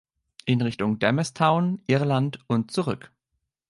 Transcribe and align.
In 0.45 0.63
Richtung 0.63 0.97
Damastown, 0.97 1.79
Irland 1.85 2.39
und 2.47 2.71
zurück. 2.71 3.11